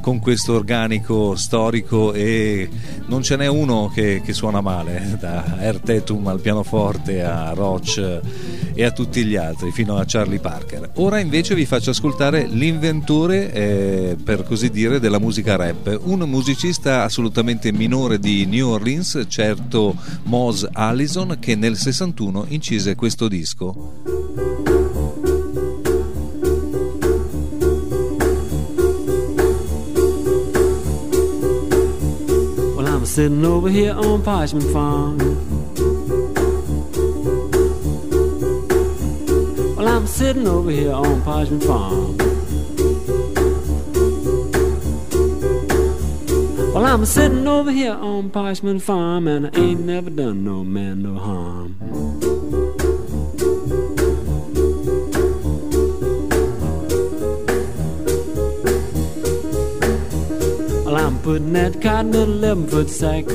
con 0.00 0.18
questo 0.18 0.54
organico 0.54 1.36
storico 1.36 2.12
e 2.12 2.68
non 3.06 3.22
ce 3.22 3.36
n'è 3.36 3.46
uno 3.46 3.90
che, 3.94 4.22
che 4.24 4.32
suona 4.32 4.60
male, 4.60 5.16
da 5.18 5.60
Ertetum 5.60 6.26
al 6.26 6.40
pianoforte 6.40 7.22
a 7.22 7.52
Roach 7.52 8.20
e 8.74 8.84
a 8.84 8.90
tutti 8.90 9.24
gli 9.24 9.36
altri, 9.36 9.72
fino 9.72 9.96
a 9.96 10.04
Charlie 10.06 10.38
Parker. 10.38 10.90
Ora 10.96 11.18
invece 11.18 11.54
vi 11.54 11.66
faccio 11.66 11.90
ascoltare 11.90 12.46
l'inventore, 12.46 13.52
eh, 13.52 14.16
per 14.22 14.44
così 14.44 14.70
dire, 14.70 15.00
della 15.00 15.18
musica 15.18 15.56
rap, 15.56 16.00
un 16.04 16.20
musicista 16.20 17.04
assolutamente 17.04 17.72
minore 17.72 18.18
di 18.18 18.46
New 18.46 18.68
Orleans, 18.68 19.24
certo 19.28 19.96
Mose 20.24 20.68
Allison, 20.72 21.36
che 21.38 21.54
nel 21.54 21.76
61 21.76 22.46
incise 22.48 22.94
questo 22.94 23.28
disco. 23.28 24.59
Sitting 33.10 33.44
over 33.44 33.68
here 33.68 33.92
on 33.92 34.22
Parchment 34.22 34.72
Farm. 34.72 35.18
Well, 39.76 39.88
I'm 39.88 40.06
sitting 40.06 40.46
over 40.46 40.70
here 40.70 40.92
on 40.92 41.20
Parchment 41.22 41.64
Farm. 41.64 42.16
Well, 46.72 46.86
I'm 46.86 47.04
sitting 47.04 47.48
over 47.48 47.72
here 47.72 47.94
on 47.94 48.30
Parchment 48.30 48.80
Farm, 48.80 49.26
and 49.26 49.46
I 49.48 49.58
ain't 49.58 49.80
never 49.80 50.08
done 50.08 50.44
no 50.44 50.62
man 50.62 51.02
no 51.02 51.16
harm. 51.16 51.89
Well, 61.10 61.18
I'm 61.18 61.24
putting 61.24 61.52
that 61.54 61.82
cotton 61.82 62.14
in 62.14 62.28
a 62.28 62.32
11 62.32 62.68
foot 62.68 62.88
sack. 62.88 63.26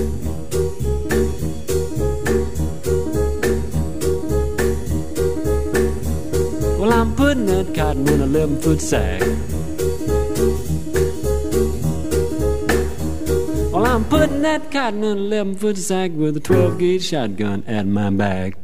Well, 6.79 6.93
I'm 6.93 7.15
putting 7.17 7.47
that 7.47 7.75
cotton 7.75 8.07
in 8.07 8.21
a 8.21 8.23
11 8.23 8.61
foot 8.61 8.79
sack. 8.79 9.19
Well, 13.73 13.85
I'm 13.85 14.05
putting 14.05 14.41
that 14.43 14.71
cotton 14.71 15.03
in 15.03 15.17
an 15.17 15.25
11 15.25 15.55
foot 15.55 15.77
sack 15.77 16.11
with 16.11 16.37
a 16.37 16.39
12 16.39 16.79
gauge 16.79 17.03
shotgun 17.03 17.65
at 17.67 17.85
my 17.85 18.09
back. 18.09 18.55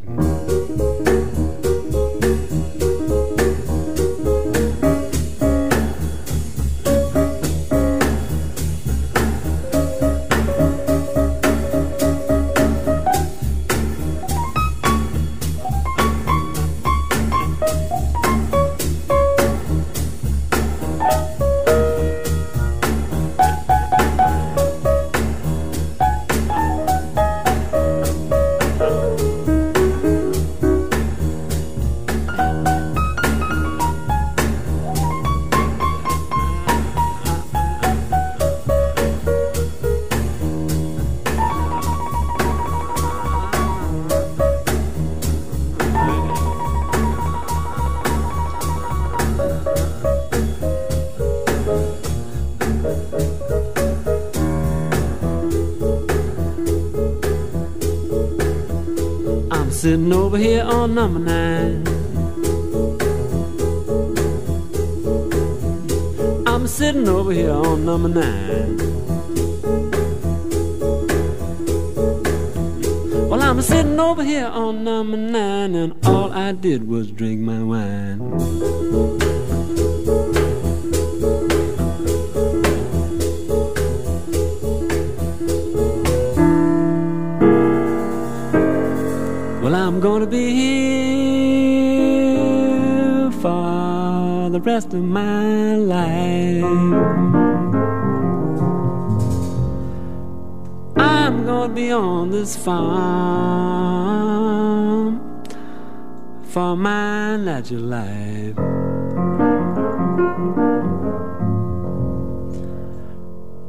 Sitting 59.91 60.13
over 60.13 60.37
here 60.37 60.63
on 60.63 60.95
number 60.95 61.19
nine. 61.19 61.85
I'm 66.47 66.65
sitting 66.65 67.09
over 67.09 67.33
here 67.33 67.51
on 67.51 67.83
number 67.83 68.07
nine. 68.07 68.77
Well, 73.27 73.41
I'm 73.41 73.61
sitting 73.61 73.99
over 73.99 74.23
here 74.23 74.45
on 74.45 74.85
number 74.85 75.17
nine, 75.17 75.75
and 75.75 75.93
all 76.05 76.31
I 76.31 76.53
did 76.53 76.87
was 76.87 77.11
drink 77.11 77.41
my 77.41 77.61
wine. 77.61 78.10
Rest 94.81 94.93
of 94.95 95.03
my 95.03 95.75
life. 95.75 96.63
I'm 100.97 101.45
gonna 101.45 101.73
be 101.73 101.91
on 101.91 102.31
this 102.31 102.57
farm 102.57 102.81
for 106.45 106.75
my 106.75 107.37
natural 107.37 107.81
life. 107.81 108.57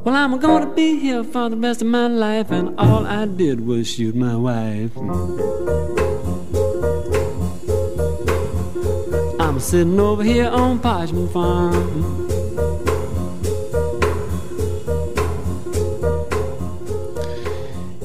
Well, 0.03 0.15
I'm 0.15 0.39
gonna 0.39 0.73
be 0.73 0.99
here 0.99 1.23
for 1.23 1.49
the 1.49 1.57
rest 1.57 1.83
of 1.83 1.87
my 1.89 2.07
life, 2.07 2.49
and 2.49 2.73
all 2.79 3.05
I 3.05 3.27
did 3.27 3.67
was 3.67 3.87
shoot 3.87 4.15
my 4.15 4.35
wife. 4.35 4.97
I'm 9.53 9.59
sitting 9.59 9.99
over 9.99 10.23
here 10.23 10.49
on 10.49 10.79
Parchment 10.79 11.29
Farm. 11.29 12.25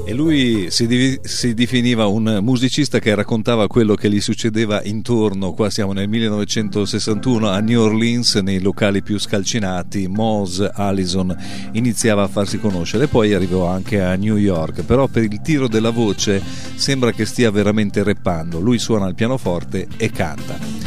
E 0.04 0.12
lui 0.12 0.66
si, 0.68 0.86
divi- 0.86 1.18
si 1.22 1.54
definiva 1.54 2.06
un 2.06 2.40
musicista 2.42 2.98
che 2.98 3.14
raccontava 3.14 3.66
quello 3.66 3.94
che 3.94 4.10
gli 4.10 4.20
succedeva 4.20 4.82
intorno, 4.84 5.54
qua 5.54 5.70
siamo 5.70 5.94
nel 5.94 6.06
1961 6.10 7.48
a 7.48 7.60
New 7.60 7.80
Orleans, 7.80 8.34
nei 8.34 8.60
locali 8.60 9.02
più 9.02 9.18
scalcinati, 9.18 10.06
Mose 10.06 10.70
Allison 10.74 11.34
iniziava 11.72 12.24
a 12.24 12.28
farsi 12.28 12.58
conoscere, 12.58 13.06
poi 13.06 13.32
arrivò 13.32 13.68
anche 13.68 14.02
a 14.02 14.14
New 14.16 14.36
York, 14.36 14.82
però 14.82 15.06
per 15.06 15.22
il 15.22 15.40
tiro 15.40 15.66
della 15.66 15.90
voce 15.90 16.42
sembra 16.74 17.12
che 17.12 17.24
stia 17.24 17.50
veramente 17.50 18.02
reppando, 18.02 18.60
lui 18.60 18.78
suona 18.78 19.06
il 19.06 19.14
pianoforte 19.14 19.88
e 19.96 20.10
canta. 20.10 20.77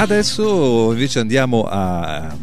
Adesso 0.00 0.92
invece 0.92 1.18
andiamo 1.18 1.66
a 1.68 2.34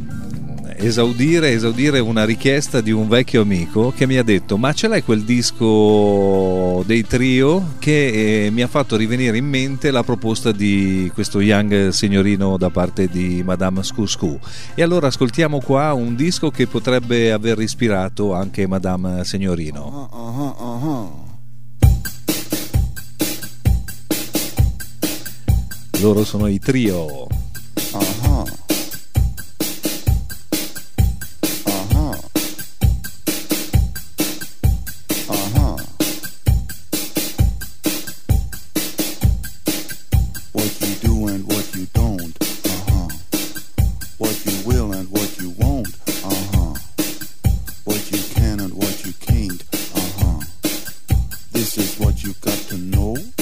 esaudire, 0.75 1.53
esaudire 1.53 1.97
una 1.97 2.23
richiesta 2.23 2.81
di 2.81 2.91
un 2.91 3.07
vecchio 3.07 3.41
amico 3.41 3.91
che 3.97 4.05
mi 4.05 4.17
ha 4.17 4.23
detto 4.23 4.57
ma 4.57 4.73
ce 4.73 4.87
l'hai 4.87 5.01
quel 5.01 5.23
disco 5.23 6.83
dei 6.85 7.03
trio 7.07 7.73
che 7.79 8.45
eh, 8.45 8.51
mi 8.51 8.61
ha 8.61 8.67
fatto 8.67 8.95
rivenire 8.95 9.37
in 9.37 9.47
mente 9.47 9.89
la 9.89 10.03
proposta 10.03 10.51
di 10.51 11.09
questo 11.15 11.41
young 11.41 11.89
signorino 11.89 12.57
da 12.57 12.69
parte 12.69 13.07
di 13.07 13.41
Madame 13.43 13.81
Scouscou 13.81 14.37
e 14.75 14.83
allora 14.83 15.07
ascoltiamo 15.07 15.59
qua 15.59 15.93
un 15.93 16.15
disco 16.15 16.51
che 16.51 16.67
potrebbe 16.67 17.31
aver 17.31 17.59
ispirato 17.59 18.35
anche 18.35 18.67
Madame 18.67 19.25
Signorino. 19.25 20.09
Uh-huh, 20.13 20.63
uh-huh. 20.63 21.25
loro 26.01 26.23
sono 26.23 26.45
i 26.45 26.59
trio 26.59 27.27
This 51.57 51.75
is 51.79 51.99
what 51.99 52.21
you 52.21 52.33
got 52.39 52.53
to 52.69 52.77
know. 52.77 53.36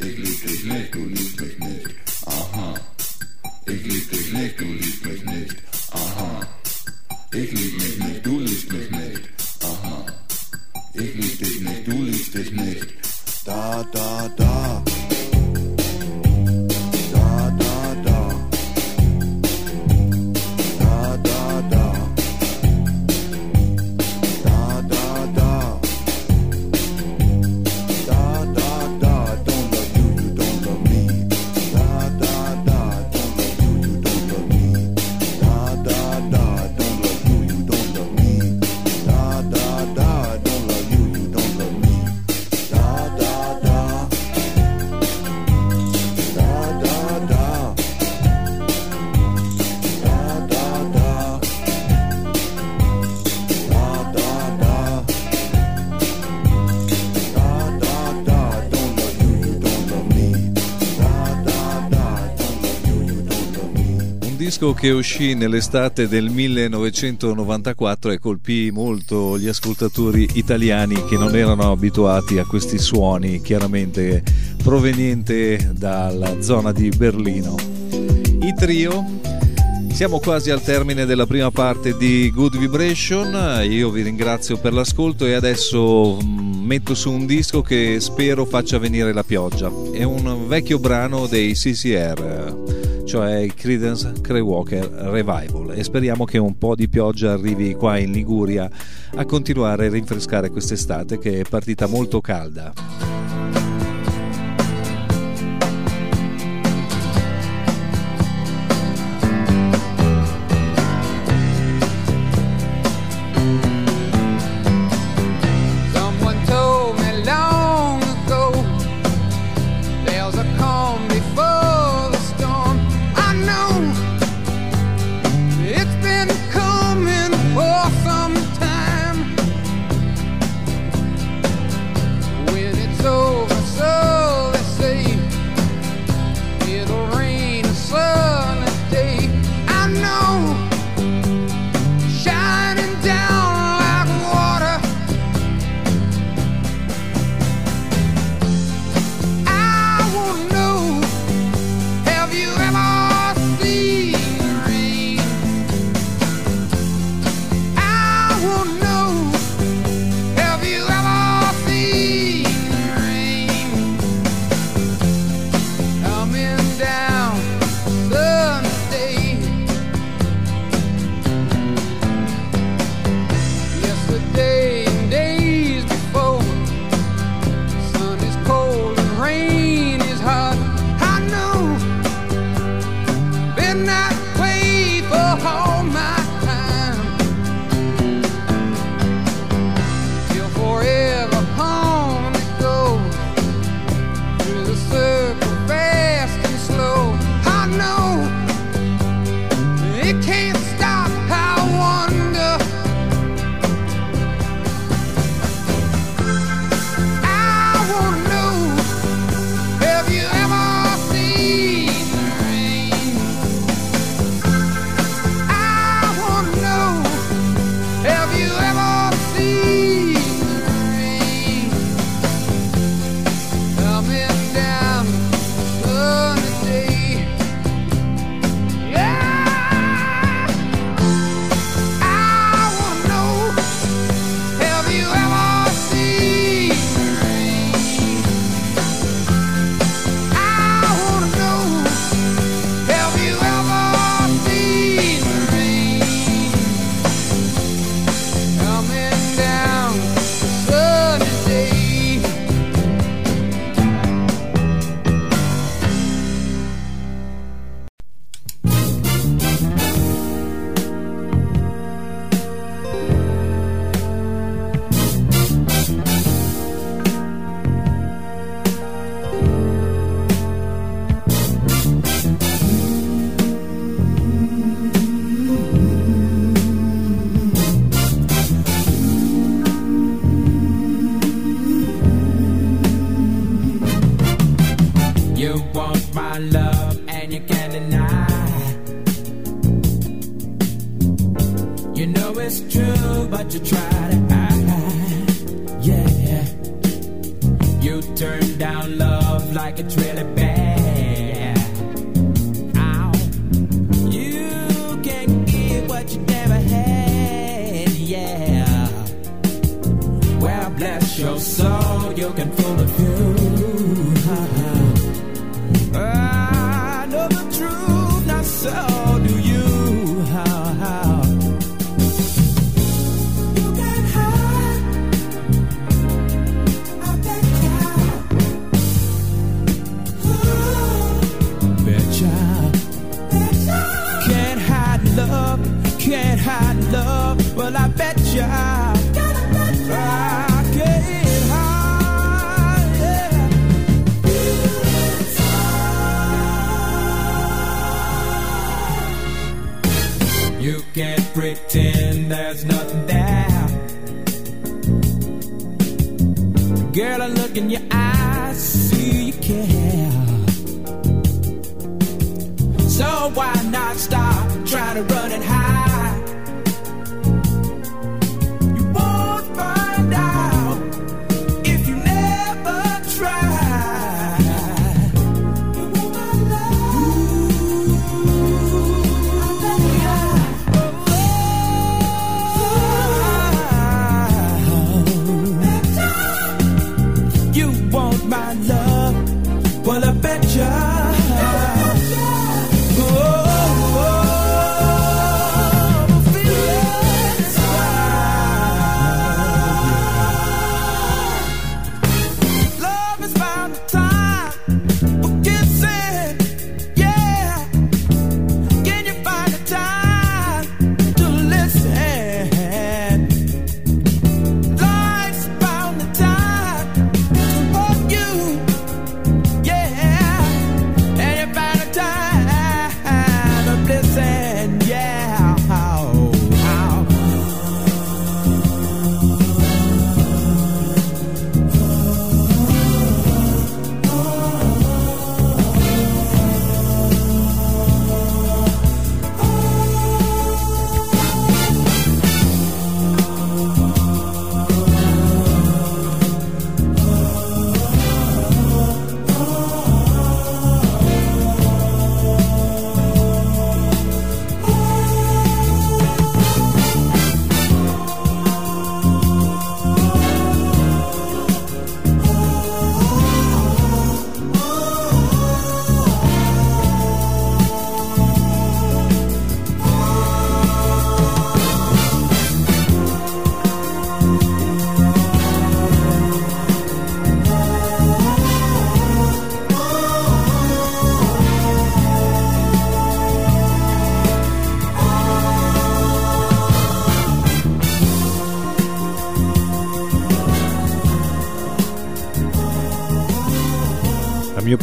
Ik 0.00 0.16
lieb 0.16 0.46
dich 0.46 0.64
nicht, 0.64 0.94
du 0.94 1.04
liebst 1.04 1.40
mich 1.40 1.58
nicht. 1.58 1.90
Aha. 2.24 2.74
Ich 3.66 3.84
lieb 3.84 4.10
dich 4.10 4.32
nicht, 4.32 4.60
du 4.60 4.64
liebst 4.64 5.04
mich 5.04 5.24
nicht. 5.24 5.56
Aha. 5.92 6.46
Ich 7.32 7.52
lieb 7.52 7.78
mich 7.78 7.98
nicht, 7.98 8.26
du 8.26 8.40
liebst 8.40 8.72
mich 8.72 8.90
nicht. 8.90 9.22
Aha. 9.62 10.06
Ich 10.94 11.14
lieb 11.14 11.38
dich 11.38 11.60
nicht, 11.60 11.86
du 11.86 12.02
liebst 12.02 12.34
dich 12.34 12.50
nicht. 12.52 12.86
Da, 13.44 13.84
da, 13.92 14.28
da. 14.36 14.89
disco 64.60 64.74
che 64.74 64.90
uscì 64.90 65.32
nell'estate 65.32 66.06
del 66.06 66.28
1994 66.28 68.10
e 68.10 68.18
colpì 68.18 68.70
molto 68.70 69.38
gli 69.38 69.48
ascoltatori 69.48 70.28
italiani 70.34 71.02
che 71.06 71.16
non 71.16 71.34
erano 71.34 71.70
abituati 71.70 72.38
a 72.38 72.44
questi 72.44 72.76
suoni, 72.76 73.40
chiaramente 73.40 74.22
proveniente 74.62 75.72
dalla 75.74 76.42
zona 76.42 76.72
di 76.72 76.90
Berlino. 76.90 77.54
I 78.42 78.52
trio 78.54 79.02
siamo 79.94 80.18
quasi 80.18 80.50
al 80.50 80.62
termine 80.62 81.06
della 81.06 81.26
prima 81.26 81.50
parte 81.50 81.96
di 81.96 82.30
Good 82.30 82.58
Vibration, 82.58 83.64
io 83.64 83.88
vi 83.88 84.02
ringrazio 84.02 84.58
per 84.58 84.74
l'ascolto 84.74 85.24
e 85.24 85.32
adesso 85.32 86.18
mm, 86.22 86.66
metto 86.66 86.94
su 86.94 87.10
un 87.10 87.24
disco 87.24 87.62
che 87.62 87.98
spero 87.98 88.44
faccia 88.44 88.78
venire 88.78 89.14
la 89.14 89.24
pioggia. 89.24 89.72
È 89.90 90.02
un 90.02 90.46
vecchio 90.46 90.78
brano 90.78 91.26
dei 91.26 91.54
CCR 91.54 92.59
cioè 93.10 93.38
il 93.38 93.54
Credence 93.54 94.12
Crewalker 94.20 94.84
Revival 94.84 95.72
e 95.74 95.82
speriamo 95.82 96.24
che 96.24 96.38
un 96.38 96.56
po' 96.56 96.76
di 96.76 96.88
pioggia 96.88 97.32
arrivi 97.32 97.74
qua 97.74 97.98
in 97.98 98.12
Liguria 98.12 98.70
a 99.16 99.24
continuare 99.24 99.86
a 99.86 99.90
rinfrescare 99.90 100.48
quest'estate 100.48 101.18
che 101.18 101.40
è 101.40 101.42
partita 101.42 101.88
molto 101.88 102.20
calda. 102.20 103.09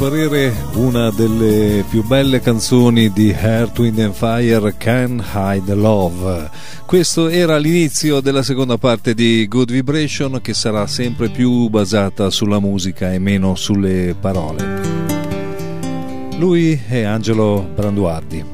parere 0.09 0.55
una 0.75 1.11
delle 1.11 1.83
più 1.89 2.01
belle 2.01 2.39
canzoni 2.39 3.11
di 3.11 3.29
Heart, 3.29 3.79
Wind 3.79 3.99
and 3.99 4.13
Fire, 4.13 4.73
Can 4.77 5.21
Hide 5.33 5.73
Love. 5.75 6.49
Questo 6.85 7.27
era 7.27 7.57
l'inizio 7.57 8.21
della 8.21 8.41
seconda 8.41 8.77
parte 8.77 9.13
di 9.13 9.45
Good 9.49 9.69
Vibration 9.69 10.39
che 10.41 10.53
sarà 10.53 10.87
sempre 10.87 11.27
più 11.27 11.67
basata 11.67 12.29
sulla 12.29 12.61
musica 12.61 13.11
e 13.11 13.19
meno 13.19 13.55
sulle 13.55 14.15
parole. 14.17 14.79
Lui 16.37 16.79
è 16.87 17.01
Angelo 17.01 17.67
Branduardi. 17.75 18.45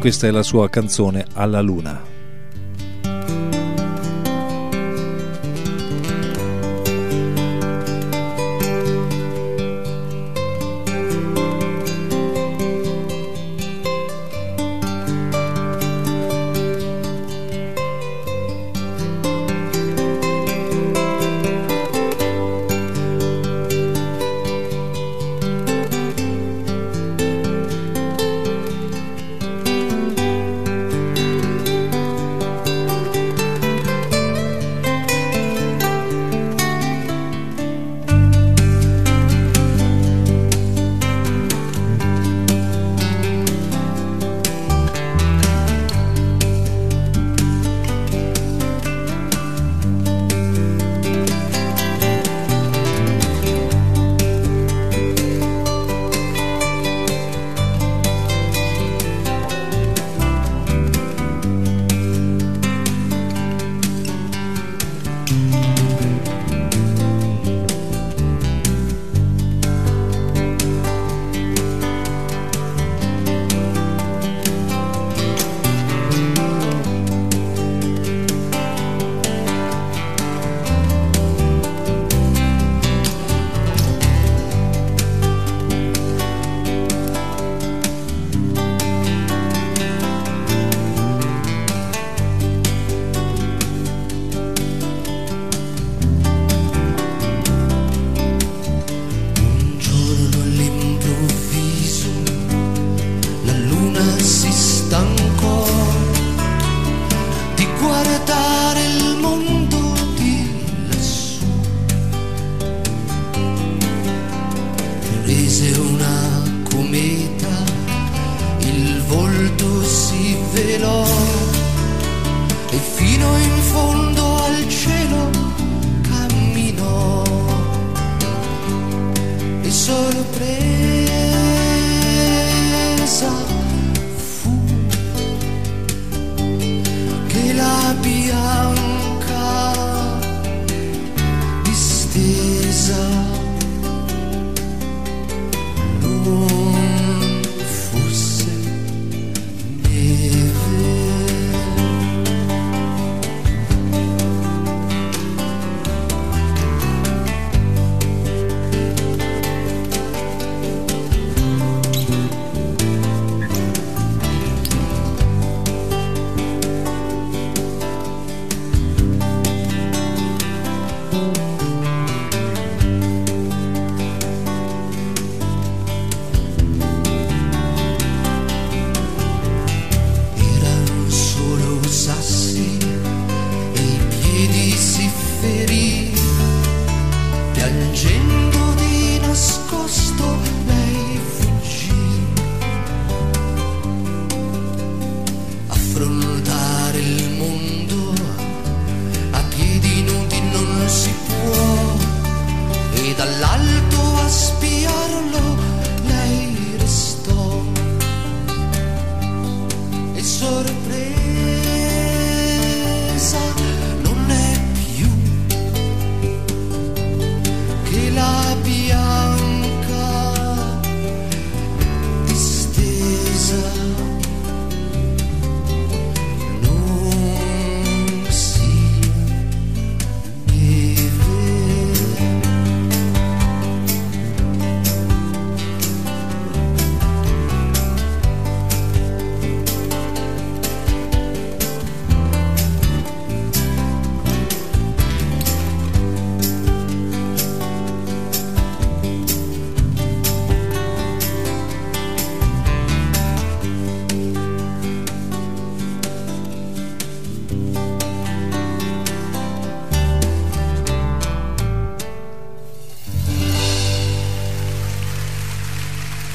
Questa 0.00 0.26
è 0.26 0.30
la 0.30 0.42
sua 0.42 0.70
canzone 0.70 1.26
Alla 1.34 1.60
Luna. 1.60 2.13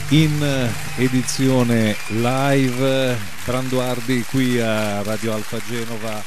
In 0.09 0.69
edizione 0.97 1.95
live. 2.07 3.17
Branduardi 3.45 4.23
qui 4.29 4.59
a 4.59 5.03
Radio 5.03 5.33
Alfa 5.33 5.59
Genova 5.67 6.21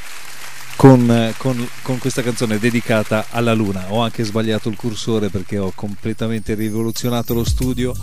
con, 0.76 1.32
con- 1.36 1.68
con 1.82 1.98
questa 1.98 2.22
canzone 2.22 2.58
dedicata 2.58 3.26
alla 3.30 3.54
luna. 3.54 3.86
Ho 3.88 4.00
anche 4.00 4.24
sbagliato 4.24 4.68
il 4.68 4.76
cursore 4.76 5.28
perché 5.28 5.58
ho 5.58 5.72
completamente 5.74 6.54
rivoluzionato 6.54 7.34
lo 7.34 7.44
studio 7.44 7.94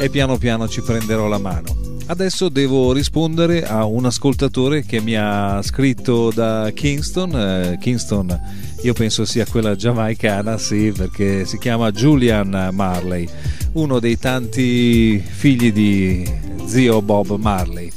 e 0.00 0.08
piano 0.10 0.38
piano 0.38 0.68
ci 0.68 0.82
prenderò 0.82 1.28
la 1.28 1.38
mano. 1.38 1.90
Adesso 2.06 2.48
devo 2.48 2.92
rispondere 2.92 3.64
a 3.64 3.84
un 3.84 4.04
ascoltatore 4.06 4.84
che 4.84 5.00
mi 5.00 5.14
ha 5.14 5.60
scritto 5.62 6.30
da 6.32 6.70
Kingston 6.74 7.34
eh, 7.34 7.78
Kingston 7.80 8.71
io 8.82 8.92
penso 8.94 9.24
sia 9.24 9.46
quella 9.46 9.76
giamaicana 9.76 10.58
sì 10.58 10.92
perché 10.96 11.44
si 11.44 11.56
chiama 11.58 11.92
Julian 11.92 12.70
Marley 12.72 13.28
uno 13.74 14.00
dei 14.00 14.18
tanti 14.18 15.18
figli 15.18 15.72
di 15.72 16.28
zio 16.66 17.00
Bob 17.00 17.36
Marley. 17.38 17.90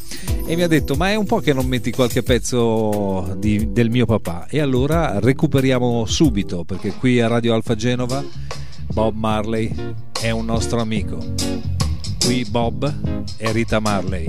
E 0.46 0.56
mi 0.56 0.62
ha 0.62 0.68
detto 0.68 0.96
ma 0.96 1.10
è 1.10 1.16
un 1.16 1.26
po' 1.26 1.40
che 1.40 1.54
non 1.54 1.66
metti 1.66 1.92
qualche 1.92 2.22
pezzo 2.22 3.36
di- 3.38 3.72
del 3.72 3.90
mio 3.90 4.06
papà. 4.06 4.48
E 4.48 4.60
allora 4.60 5.20
recuperiamo 5.20 6.06
subito 6.06 6.64
perché 6.64 6.92
qui 6.94 7.20
a 7.20 7.28
Radio 7.28 7.56
Alfa 7.56 7.76
Genova 7.76 8.24
Bob 8.94 9.16
Marley 9.16 9.74
è 10.22 10.30
un 10.30 10.46
nostro 10.46 10.80
amico. 10.80 11.18
Qui 12.24 12.46
Bob 12.46 13.24
e 13.38 13.52
Rita 13.52 13.80
Marley 13.80 14.28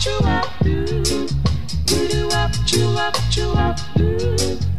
chew 0.00 0.18
up, 0.24 0.48
do 0.62 0.86
do 1.84 2.08
do 2.08 2.28
up, 2.30 2.50
chew 2.64 2.88
up, 2.96 3.14
chew 3.30 3.52
up. 3.52 3.78
do. 3.96 4.69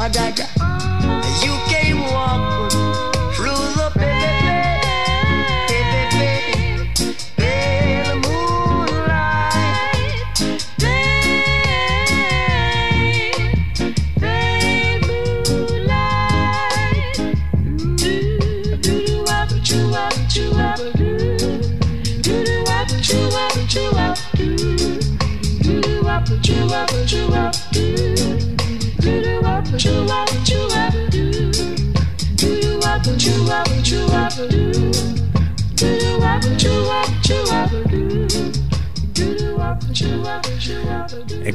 Wadaga. 0.00 0.59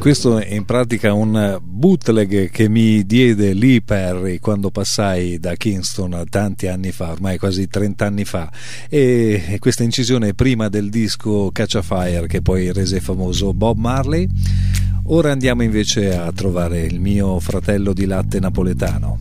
Questo 0.06 0.38
è 0.38 0.54
in 0.54 0.66
pratica 0.66 1.14
un 1.14 1.58
bootleg 1.64 2.52
che 2.52 2.70
mi 2.70 3.08
diede 3.08 3.56
Lee 3.56 3.82
Perry 3.82 4.38
quando 4.38 4.70
passai 4.70 5.40
da 5.40 5.56
Kingston 5.56 6.26
tanti 6.30 6.68
anni 6.68 6.92
fa, 6.92 7.10
ormai 7.10 7.40
quasi 7.40 7.68
30 7.68 8.06
anni 8.06 8.24
fa. 8.24 8.52
E 8.88 9.58
questa 9.58 9.82
incisione 9.82 10.28
è 10.28 10.34
prima 10.36 10.70
del 10.70 10.92
disco 10.92 11.50
Catch 11.52 11.78
a 11.78 11.82
Fire 11.82 12.28
che 12.28 12.44
poi 12.44 12.72
rese 12.72 13.00
famoso 13.00 13.56
Bob 13.56 13.80
Marley. 13.80 14.28
Ora 15.06 15.32
andiamo 15.32 15.64
invece 15.64 16.16
a 16.16 16.32
trovare 16.32 16.82
il 16.82 17.00
mio 17.00 17.40
fratello 17.40 17.92
di 17.92 18.06
latte 18.06 18.40
napoletano, 18.40 19.18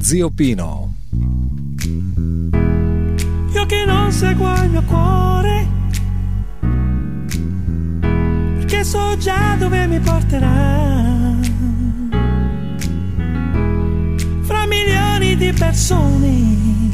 Zio 0.00 0.30
Pino. 0.30 0.94
Io 3.52 3.66
che 3.66 3.84
non 3.84 4.10
seguo 4.10 4.54
il 4.62 4.70
mio 4.70 4.82
cuore, 4.84 5.68
perché 8.74 8.84
so 8.84 9.16
già 9.18 9.54
dove 9.56 9.86
mi 9.86 10.00
porterà. 10.00 11.32
Fra 14.42 14.66
milioni 14.66 15.36
di 15.36 15.52
persone, 15.52 16.90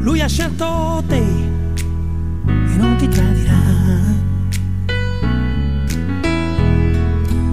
lui 0.00 0.20
ha 0.20 0.26
scelto 0.26 1.04
te 1.06 1.22
e 1.22 2.76
non 2.76 2.96
ti 2.96 3.06
tradirà. 3.06 3.60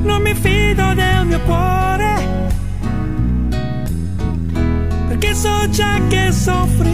Non 0.01 0.21
mi 0.23 0.33
fido 0.33 0.93
del 0.95 1.25
mio 1.27 1.39
cuore, 1.41 2.49
perché 5.07 5.35
so 5.35 5.69
già 5.69 5.99
che 6.07 6.31
soffrirò. 6.31 6.88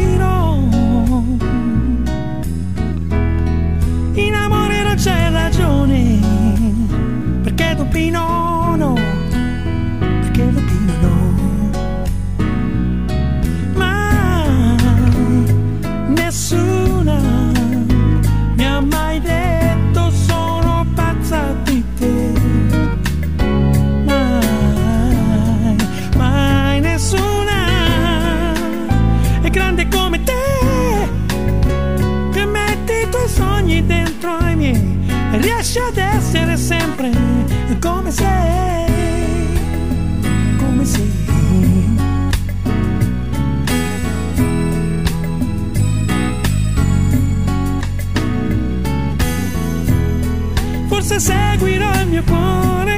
Mio 52.16 52.24
cuore, 52.24 52.98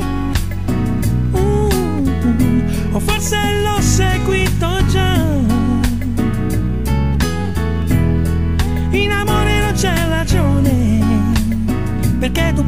uh, 1.32 1.70
o 2.92 3.00
forse 3.00 3.36
l'ho 3.64 3.82
seguito 3.82 4.86
già. 4.86 5.16
In 8.92 9.12
amore 9.12 9.60
non 9.60 9.74
c'è 9.74 10.08
ragione, 10.08 11.02
perché 12.20 12.54
tu 12.54 12.64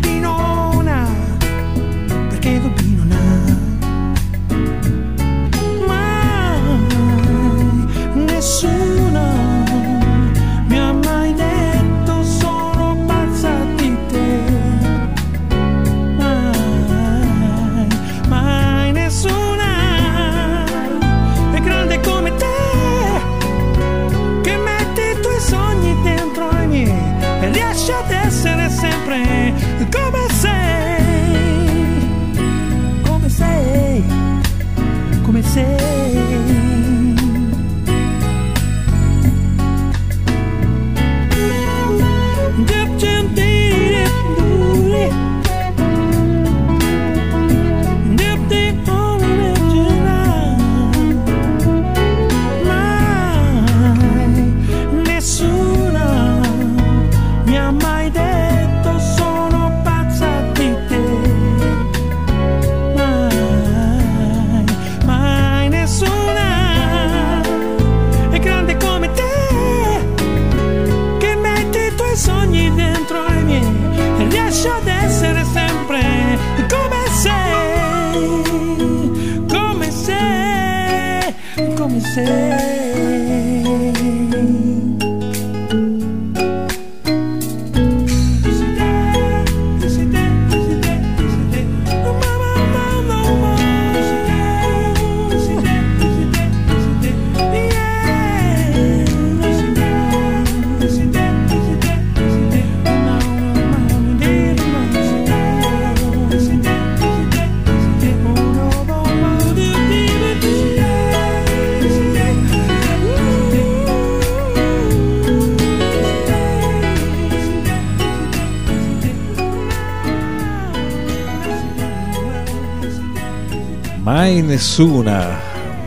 nessuna, 124.60 125.40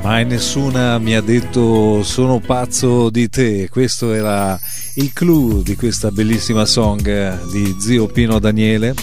mai 0.03 0.25
nessuna 0.25 0.97
mi 0.97 1.15
ha 1.15 1.21
detto 1.21 2.03
sono 2.03 2.41
pazzo 2.41 3.11
di 3.11 3.29
te. 3.29 3.69
Questo 3.69 4.15
era 4.15 4.59
il 4.95 5.13
clou 5.13 5.61
di 5.63 5.77
questa 5.77 6.11
bellissima 6.11 6.65
song 6.65 7.51
di 7.51 7.77
zio 7.79 8.07
Pino 8.07 8.39
Daniele. 8.39 8.95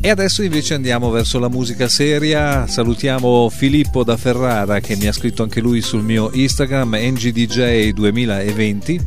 E 0.00 0.10
adesso 0.10 0.42
invece 0.42 0.74
andiamo 0.74 1.10
verso 1.10 1.38
la 1.38 1.48
musica 1.48 1.86
seria. 1.86 2.66
Salutiamo 2.66 3.48
Filippo 3.48 4.02
da 4.02 4.16
Ferrara 4.16 4.80
che 4.80 4.96
mi 4.96 5.06
ha 5.06 5.12
scritto 5.12 5.44
anche 5.44 5.60
lui 5.60 5.82
sul 5.82 6.02
mio 6.02 6.30
Instagram 6.32 6.96
NGDJ 6.96 7.90
2020 7.90 9.00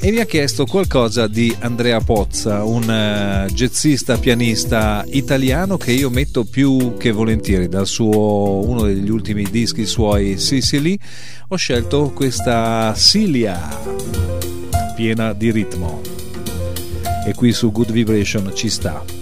e 0.00 0.10
mi 0.12 0.20
ha 0.20 0.24
chiesto 0.24 0.64
qualcosa 0.64 1.26
di 1.26 1.54
Andrea 1.60 2.00
Pozza, 2.00 2.62
un 2.64 2.88
eh, 2.88 3.50
jazzista 3.52 4.16
pianista 4.16 5.04
italiano 5.08 5.76
che 5.76 5.92
io 5.92 6.10
metto 6.10 6.44
più 6.44 6.96
che 6.96 7.10
volentieri 7.10 7.68
dal 7.68 7.86
suo 7.86 8.66
uno 8.66 8.82
degli 8.82 9.10
ultimi 9.10 9.44
dischi 9.50 9.86
suoi 9.86 10.38
Sicily. 10.38 10.98
Ho 11.48 11.56
scelto 11.56 12.12
questa 12.14 12.94
Cilia 12.96 13.58
piena 14.94 15.32
di 15.32 15.50
ritmo. 15.50 16.00
E 17.26 17.34
qui 17.34 17.52
su 17.52 17.72
Good 17.72 17.90
Vibration 17.90 18.52
ci 18.54 18.68
sta. 18.68 19.17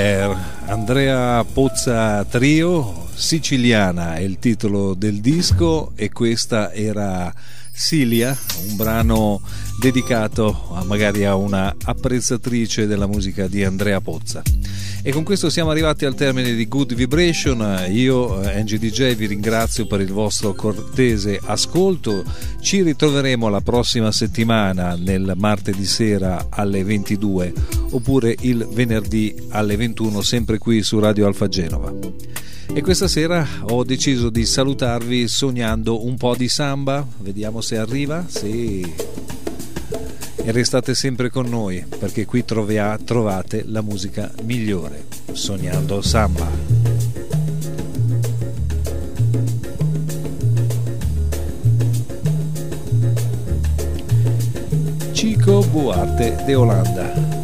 Yeah, 0.00 0.34
Andrea 0.64 1.44
Pozza 1.44 2.24
Trio, 2.24 3.06
Siciliana 3.12 4.14
è 4.14 4.20
il 4.20 4.38
titolo 4.38 4.94
del 4.94 5.20
disco 5.20 5.92
e 5.94 6.10
questa 6.10 6.72
era 6.72 7.30
Silia, 7.70 8.34
un 8.66 8.76
brano 8.76 9.42
dedicato 9.78 10.70
a, 10.72 10.84
magari 10.84 11.26
a 11.26 11.34
una 11.34 11.76
apprezzatrice 11.84 12.86
della 12.86 13.06
musica 13.06 13.46
di 13.46 13.62
Andrea 13.62 14.00
Pozza. 14.00 14.40
E 15.02 15.12
con 15.12 15.22
questo 15.22 15.48
siamo 15.48 15.70
arrivati 15.70 16.04
al 16.04 16.14
termine 16.14 16.52
di 16.52 16.68
Good 16.68 16.94
Vibration. 16.94 17.86
Io, 17.90 18.42
eh, 18.42 18.58
Angie 18.58 18.78
DJ, 18.78 19.14
vi 19.14 19.26
ringrazio 19.26 19.86
per 19.86 20.02
il 20.02 20.12
vostro 20.12 20.52
cortese 20.52 21.40
ascolto. 21.42 22.22
Ci 22.60 22.82
ritroveremo 22.82 23.48
la 23.48 23.62
prossima 23.62 24.12
settimana 24.12 24.96
nel 24.96 25.32
martedì 25.36 25.86
sera 25.86 26.48
alle 26.50 26.84
22 26.84 27.52
oppure 27.92 28.36
il 28.40 28.68
venerdì 28.70 29.34
alle 29.48 29.76
21, 29.76 30.20
sempre 30.20 30.58
qui 30.58 30.82
su 30.82 30.98
Radio 30.98 31.26
Alfa 31.26 31.48
Genova. 31.48 31.94
E 32.72 32.82
questa 32.82 33.08
sera 33.08 33.46
ho 33.62 33.82
deciso 33.84 34.28
di 34.28 34.44
salutarvi 34.44 35.28
sognando 35.28 36.04
un 36.04 36.16
po' 36.18 36.36
di 36.36 36.48
samba. 36.48 37.06
Vediamo 37.20 37.62
se 37.62 37.78
arriva. 37.78 38.26
Sì 38.28 39.39
e 40.42 40.52
restate 40.52 40.94
sempre 40.94 41.30
con 41.30 41.48
noi 41.48 41.84
perché 41.98 42.24
qui 42.24 42.44
trovia, 42.44 42.98
trovate 43.02 43.64
la 43.66 43.82
musica 43.82 44.30
migliore, 44.42 45.04
Sognando 45.32 46.00
Samba. 46.00 46.48
Chico 55.12 55.62
Buarte 55.64 56.42
de 56.44 56.54
Holanda 56.54 57.39